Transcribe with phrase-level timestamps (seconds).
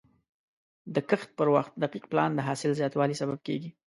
[0.93, 3.69] د کښت پر وخت دقیق پلان د حاصل زیاتوالي سبب کېږي.